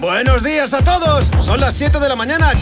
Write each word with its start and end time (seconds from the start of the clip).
Buenos 0.00 0.42
días 0.42 0.72
a 0.72 0.82
todos. 0.82 1.26
Son 1.44 1.60
las 1.60 1.76
7 1.76 2.00
de 2.00 2.08
la 2.08 2.16
mañana. 2.16 2.52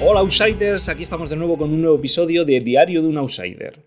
Hola 0.00 0.20
Outsiders, 0.20 0.88
aquí 0.88 1.02
estamos 1.02 1.28
de 1.28 1.34
nuevo 1.34 1.58
con 1.58 1.72
un 1.72 1.82
nuevo 1.82 1.96
episodio 1.96 2.44
de 2.44 2.60
Diario 2.60 3.02
de 3.02 3.08
un 3.08 3.18
Outsider. 3.18 3.80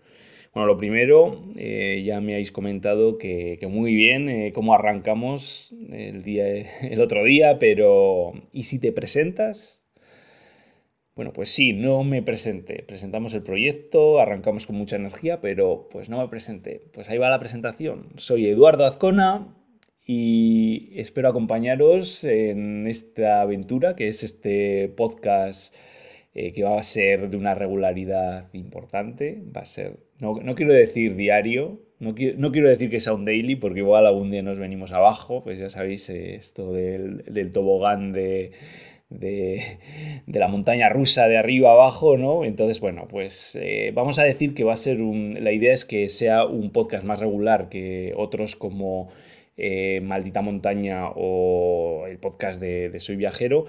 Bueno, 0.52 0.66
lo 0.66 0.76
primero, 0.76 1.42
eh, 1.56 2.02
ya 2.04 2.20
me 2.20 2.34
habéis 2.34 2.52
comentado 2.52 3.16
que, 3.16 3.58
muy 3.70 3.94
bien 3.94 4.28
eh, 4.28 4.52
cómo 4.52 4.74
arrancamos 4.74 5.74
el, 5.90 6.22
día, 6.22 6.48
el 6.82 7.00
otro 7.00 7.24
día, 7.24 7.58
pero 7.58 8.34
¿y 8.52 8.64
si 8.64 8.78
te 8.78 8.92
presentas? 8.92 9.81
Bueno, 11.14 11.32
pues 11.34 11.50
sí, 11.50 11.74
no 11.74 12.04
me 12.04 12.22
presenté. 12.22 12.84
Presentamos 12.86 13.34
el 13.34 13.42
proyecto, 13.42 14.18
arrancamos 14.18 14.66
con 14.66 14.76
mucha 14.76 14.96
energía, 14.96 15.40
pero 15.42 15.88
pues 15.92 16.08
no 16.08 16.18
me 16.22 16.28
presenté. 16.28 16.80
Pues 16.94 17.08
ahí 17.10 17.18
va 17.18 17.28
la 17.28 17.38
presentación. 17.38 18.08
Soy 18.16 18.46
Eduardo 18.46 18.86
Azcona 18.86 19.54
y 20.06 20.90
espero 20.98 21.28
acompañaros 21.28 22.24
en 22.24 22.86
esta 22.86 23.42
aventura 23.42 23.94
que 23.94 24.08
es 24.08 24.22
este 24.22 24.88
podcast 24.96 25.74
eh, 26.34 26.54
que 26.54 26.62
va 26.64 26.78
a 26.78 26.82
ser 26.82 27.28
de 27.28 27.36
una 27.36 27.54
regularidad 27.54 28.48
importante. 28.54 29.42
Va 29.54 29.62
a 29.62 29.66
ser, 29.66 29.98
no, 30.18 30.54
quiero 30.54 30.72
decir 30.72 31.14
diario, 31.14 31.78
no 32.00 32.14
quiero, 32.14 32.68
decir 32.70 32.88
que 32.88 33.00
sea 33.00 33.12
un 33.12 33.26
daily, 33.26 33.54
porque 33.56 33.80
igual 33.80 34.06
algún 34.06 34.30
día 34.30 34.42
nos 34.42 34.58
venimos 34.58 34.92
abajo, 34.92 35.44
pues 35.44 35.58
ya 35.58 35.68
sabéis 35.68 36.08
eh, 36.08 36.36
esto 36.36 36.72
del, 36.72 37.52
tobogán 37.52 38.12
de, 38.12 38.52
de, 39.18 39.78
la 40.26 40.48
montaña 40.48 40.88
rusa 40.88 41.28
de 41.28 41.36
arriba 41.36 41.72
abajo, 41.72 42.16
¿no? 42.16 42.44
Entonces, 42.44 42.80
bueno, 42.80 43.06
pues 43.08 43.56
eh, 43.60 43.92
vamos 43.94 44.18
a 44.18 44.24
decir 44.24 44.54
que 44.54 44.64
va 44.64 44.74
a 44.74 44.76
ser 44.76 45.00
un... 45.00 45.42
La 45.42 45.52
idea 45.52 45.72
es 45.72 45.84
que 45.84 46.08
sea 46.08 46.44
un 46.44 46.70
podcast 46.70 47.04
más 47.04 47.20
regular 47.20 47.68
que 47.68 48.12
otros 48.16 48.56
como 48.56 49.10
Maldita 50.02 50.42
Montaña 50.42 51.10
o 51.14 52.06
el 52.08 52.18
podcast 52.18 52.60
de 52.60 52.98
Soy 52.98 53.16
Viajero 53.16 53.66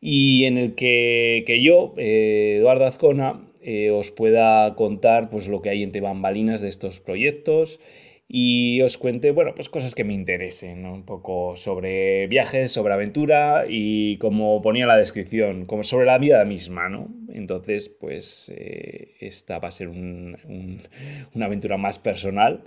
y 0.00 0.44
en 0.44 0.58
el 0.58 0.74
que, 0.74 1.44
yo, 1.62 1.94
eh, 1.96 2.56
Eduardo 2.58 2.86
Azcona, 2.86 3.40
eh, 3.62 3.90
os 3.90 4.10
pueda 4.10 4.74
contar 4.76 5.30
pues, 5.30 5.48
lo 5.48 5.62
que 5.62 5.70
hay 5.70 5.82
entre 5.82 6.00
bambalinas 6.00 6.60
de 6.60 6.68
estos 6.68 7.00
proyectos 7.00 7.80
y 8.28 8.80
os 8.82 8.98
cuente, 8.98 9.30
bueno, 9.30 9.54
pues 9.54 9.68
cosas 9.68 9.94
que 9.94 10.04
me 10.04 10.14
interesen, 10.14 10.84
un 10.86 11.04
poco 11.04 11.56
sobre 11.56 12.26
viajes, 12.26 12.72
sobre 12.72 12.94
aventura 12.94 13.66
y 13.68 14.18
como 14.18 14.60
ponía 14.62 14.86
la 14.86 14.96
descripción, 14.96 15.66
como 15.66 15.84
sobre 15.84 16.06
la 16.06 16.18
vida 16.18 16.44
misma, 16.44 16.88
¿no? 16.88 17.08
Entonces, 17.32 17.88
pues 17.88 18.52
eh, 18.54 19.14
esta 19.20 19.58
va 19.58 19.68
a 19.68 19.72
ser 19.72 19.88
una 19.88 21.46
aventura 21.46 21.76
más 21.76 21.98
personal. 21.98 22.64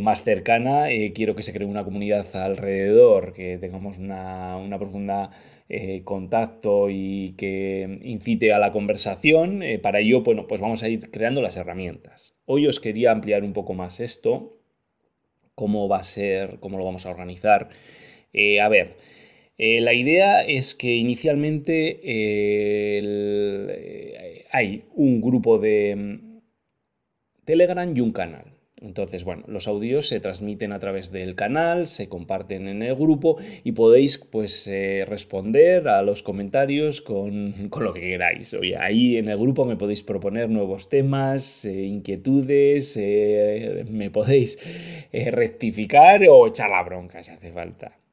más 0.00 0.22
cercana, 0.24 0.88
quiero 1.14 1.34
que 1.34 1.42
se 1.42 1.52
cree 1.52 1.66
una 1.66 1.84
comunidad 1.84 2.26
alrededor, 2.36 3.32
que 3.34 3.58
tengamos 3.58 3.96
una, 3.98 4.56
una 4.58 4.78
profunda 4.78 5.30
eh, 5.70 6.02
contacto 6.04 6.90
y 6.90 7.34
que 7.38 8.00
incite 8.02 8.52
a 8.52 8.58
la 8.58 8.70
conversación. 8.72 9.62
Eh, 9.62 9.78
para 9.78 10.00
ello, 10.00 10.22
bueno, 10.22 10.46
pues 10.46 10.60
vamos 10.60 10.82
a 10.82 10.88
ir 10.88 11.10
creando 11.10 11.40
las 11.40 11.56
herramientas. 11.56 12.33
Hoy 12.46 12.66
os 12.66 12.80
quería 12.80 13.10
ampliar 13.10 13.42
un 13.42 13.52
poco 13.52 13.74
más 13.74 14.00
esto, 14.00 14.58
cómo 15.54 15.88
va 15.88 15.98
a 15.98 16.04
ser, 16.04 16.58
cómo 16.60 16.78
lo 16.78 16.84
vamos 16.84 17.06
a 17.06 17.10
organizar. 17.10 17.70
Eh, 18.32 18.60
a 18.60 18.68
ver, 18.68 18.96
la 19.58 19.94
idea 19.94 20.42
es 20.42 20.74
que 20.74 20.94
inicialmente 20.94 22.00
hay 24.52 24.84
un 24.94 25.20
grupo 25.20 25.58
de 25.58 25.96
mm, 25.96 26.40
Telegram 27.44 27.96
y 27.96 28.00
un 28.00 28.12
canal. 28.12 28.53
Entonces, 28.84 29.24
bueno, 29.24 29.44
los 29.46 29.66
audios 29.66 30.08
se 30.08 30.20
transmiten 30.20 30.72
a 30.72 30.78
través 30.78 31.10
del 31.10 31.34
canal, 31.34 31.86
se 31.86 32.08
comparten 32.08 32.68
en 32.68 32.82
el 32.82 32.94
grupo 32.94 33.38
y 33.64 33.72
podéis 33.72 34.18
pues 34.18 34.68
eh, 34.68 35.06
responder 35.08 35.88
a 35.88 36.02
los 36.02 36.22
comentarios 36.22 37.00
con, 37.00 37.70
lo 37.80 37.94
que 37.94 38.00
queráis. 38.00 38.52
Oye, 38.52 38.76
ahí 38.76 39.16
en 39.16 39.28
el 39.30 39.38
grupo 39.38 39.64
me 39.64 39.76
podéis 39.76 40.02
proponer 40.02 40.50
nuevos 40.50 40.90
temas, 40.90 41.64
eh, 41.64 41.82
inquietudes, 41.84 42.96
eh, 43.00 43.84
me 43.88 44.10
podéis 44.10 44.58
rectificar 45.12 46.22
o 46.28 46.46
echar 46.46 46.68
la 46.68 46.82
bronca 46.82 47.22
si 47.22 47.30
hace 47.30 47.52
falta 47.52 48.03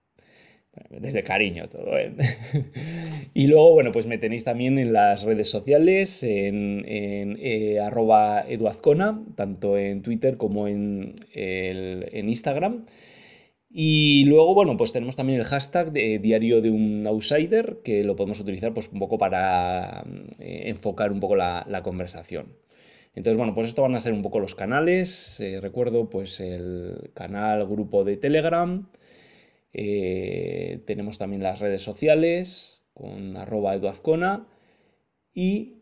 desde 0.89 1.23
cariño 1.23 1.67
todo. 1.69 1.97
¿eh? 1.97 2.13
y 3.33 3.47
luego, 3.47 3.73
bueno, 3.73 3.91
pues 3.91 4.05
me 4.05 4.17
tenéis 4.17 4.43
también 4.43 4.79
en 4.79 4.93
las 4.93 5.23
redes 5.23 5.49
sociales, 5.49 6.23
en, 6.23 6.85
en 6.87 7.37
eh, 7.39 7.79
arroba 7.79 8.41
eduazcona, 8.47 9.21
tanto 9.35 9.77
en 9.77 10.01
Twitter 10.01 10.37
como 10.37 10.67
en, 10.67 11.25
en 11.33 12.29
Instagram. 12.29 12.85
Y 13.73 14.25
luego, 14.25 14.53
bueno, 14.53 14.75
pues 14.75 14.91
tenemos 14.91 15.15
también 15.15 15.39
el 15.39 15.45
hashtag 15.45 15.93
de 15.93 16.19
diario 16.19 16.61
de 16.61 16.69
un 16.71 17.07
outsider, 17.07 17.79
que 17.83 18.03
lo 18.03 18.17
podemos 18.17 18.39
utilizar 18.39 18.73
pues 18.73 18.89
un 18.91 18.99
poco 18.99 19.17
para 19.17 20.03
eh, 20.39 20.63
enfocar 20.65 21.11
un 21.11 21.21
poco 21.21 21.37
la, 21.37 21.65
la, 21.69 21.81
conversación. 21.81 22.47
Entonces, 23.15 23.37
bueno, 23.37 23.55
pues 23.55 23.67
esto 23.67 23.81
van 23.81 23.95
a 23.95 24.01
ser 24.01 24.13
un 24.13 24.23
poco 24.23 24.39
los 24.39 24.55
canales. 24.55 25.41
recuerdo, 25.61 26.09
pues 26.09 26.39
el 26.41 27.11
canal 27.13 27.65
grupo 27.65 28.03
de 28.03 28.17
Telegram, 28.17 28.87
eh, 29.73 30.79
tenemos 30.85 31.17
también 31.17 31.43
las 31.43 31.59
redes 31.59 31.81
sociales 31.81 32.83
con 32.93 33.37
arroba 33.37 33.75
eduazcona. 33.75 34.47
Y 35.33 35.75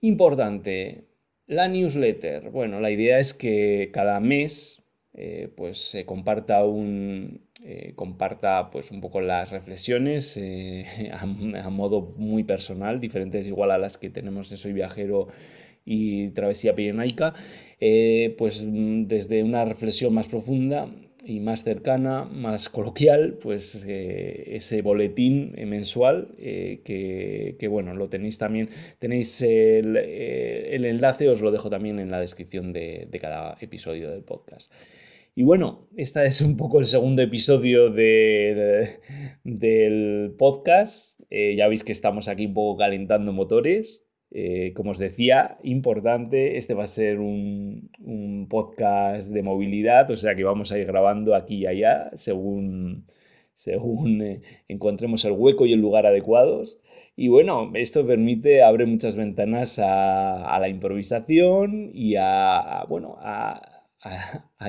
importante, 0.00 1.04
la 1.46 1.68
newsletter. 1.68 2.50
Bueno, 2.50 2.80
la 2.80 2.90
idea 2.90 3.18
es 3.18 3.34
que 3.34 3.90
cada 3.92 4.20
mes 4.20 4.82
eh, 5.14 5.48
pues 5.56 5.78
se 5.90 6.04
comparta 6.04 6.64
un, 6.64 7.42
eh, 7.64 7.92
comparta 7.96 8.70
pues 8.70 8.90
un 8.90 9.00
poco 9.00 9.20
las 9.20 9.50
reflexiones 9.50 10.38
a, 11.12 11.70
modo 11.70 12.14
muy 12.16 12.44
personal, 12.44 13.00
diferentes 13.00 13.46
igual 13.46 13.70
a 13.70 13.78
las 13.78 13.98
que 13.98 14.10
tenemos 14.10 14.50
en 14.50 14.58
Soy 14.58 14.72
Viajero 14.72 15.28
y 15.84 16.30
Travesía 16.30 16.74
Pirenaica, 16.74 17.34
pues 18.36 18.62
desde 18.62 19.42
una 19.42 19.64
reflexión 19.64 20.12
más 20.12 20.26
profunda 20.26 20.88
y 21.24 21.40
más 21.40 21.64
cercana, 21.64 22.24
más 22.24 22.68
coloquial, 22.68 23.38
pues 23.42 23.84
eh, 23.86 24.56
ese 24.56 24.82
boletín 24.82 25.52
mensual 25.66 26.28
eh, 26.38 26.80
que, 26.84 27.68
bueno, 27.68 27.94
lo 27.94 28.08
tenéis 28.08 28.38
también, 28.38 28.70
tenéis 28.98 29.42
el, 29.42 29.96
eh, 29.96 30.74
enlace, 30.76 31.28
os 31.28 31.40
lo 31.40 31.50
dejo 31.50 31.70
también 31.70 31.98
en 31.98 32.10
la 32.10 32.20
descripción 32.20 32.72
de, 32.72 33.08
cada 33.20 33.56
episodio 33.60 34.10
del 34.10 34.22
podcast. 34.22 34.72
Y 35.34 35.42
bueno, 35.42 35.88
este 35.96 36.24
es 36.26 36.40
un 36.40 36.56
poco 36.56 36.80
el 36.80 36.86
segundo 36.86 37.22
episodio 37.22 37.90
del 37.90 38.96
podcast. 40.36 41.20
ya 41.30 41.68
veis 41.68 41.84
que 41.84 41.92
estamos 41.92 42.26
aquí 42.28 42.46
un 42.46 42.54
poco 42.54 42.78
calentando 42.78 43.32
motores. 43.32 44.07
Eh, 44.30 44.72
como 44.74 44.90
os 44.92 44.98
decía, 44.98 45.58
importante, 45.62 46.58
este 46.58 46.74
va 46.74 46.84
a 46.84 46.88
ser 46.88 47.18
un, 47.18 47.90
podcast 48.50 49.28
de 49.28 49.42
movilidad, 49.42 50.10
o 50.10 50.16
sea 50.16 50.34
que 50.34 50.44
vamos 50.44 50.72
a 50.72 50.78
ir 50.78 50.86
grabando 50.86 51.34
aquí 51.34 51.56
y 51.58 51.66
allá 51.66 52.10
según, 52.16 53.06
según 53.56 54.22
eh, 54.22 54.42
encontremos 54.68 55.24
el 55.24 55.32
hueco 55.32 55.66
y 55.66 55.72
el 55.72 55.80
lugar 55.80 56.06
adecuados. 56.06 56.78
Y 57.16 57.28
bueno, 57.28 57.72
esto 57.74 58.06
permite, 58.06 58.62
abre 58.62 58.86
muchas 58.86 59.16
ventanas 59.16 59.80
a, 59.82 60.56
la 60.60 60.68
improvisación 60.68 61.90
y 61.92 62.14
a, 62.16 62.84
bueno, 62.88 63.16
a, 63.20 63.77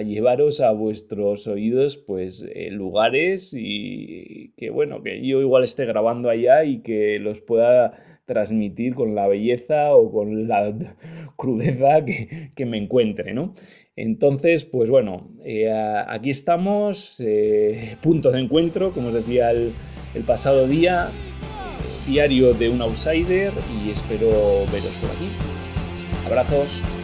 llevaros 0.04 0.60
a 0.62 0.72
vuestros 0.72 1.48
oídos 1.48 1.98
pues 1.98 2.46
eh, 2.54 2.72
lugares 2.72 3.54
y 3.54 4.54
que 4.58 4.70
bueno, 4.70 5.04
que 5.04 5.26
yo 5.26 5.42
igual 5.42 5.64
esté 5.64 5.86
grabando 5.86 6.30
allá 6.30 6.64
y 6.64 6.82
que 6.82 7.20
los 7.20 7.42
pueda 7.42 8.22
transmitir 8.26 8.96
con 8.96 9.16
la 9.16 9.28
belleza 9.28 9.96
o 9.96 10.12
con 10.12 10.48
la 10.48 10.74
crudeza 11.36 12.06
que, 12.06 12.66
me 12.66 12.78
encuentre, 12.78 13.34
¿no? 13.34 13.56
Entonces, 13.96 14.66
pues 14.66 14.90
bueno, 14.90 15.30
eh, 15.44 15.72
aquí 16.08 16.30
estamos, 16.30 17.22
eh, 17.26 17.98
punto 18.02 18.32
de 18.32 18.40
encuentro, 18.40 18.92
como 18.92 19.10
os 19.10 19.14
decía 19.14 19.52
el 19.52 19.74
pasado 20.26 20.68
día, 20.68 21.10
diario 22.08 22.54
de 22.54 22.70
un 22.70 22.82
outsider 22.82 23.52
y 23.84 23.92
espero 23.92 24.30
veros 24.72 24.96
por 25.02 25.10
aquí. 25.12 25.30
Abrazos. 26.26 26.99